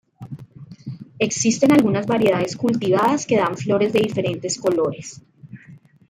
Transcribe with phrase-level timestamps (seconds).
[1.19, 5.21] Existen algunas variedades cultivadas que dan flores de diferentes colores.